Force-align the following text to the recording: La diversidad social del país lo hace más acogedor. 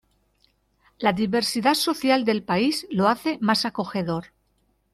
La 0.99 1.13
diversidad 1.13 1.75
social 1.75 2.25
del 2.25 2.41
país 2.41 2.87
lo 2.89 3.07
hace 3.07 3.37
más 3.39 3.65
acogedor. 3.65 4.31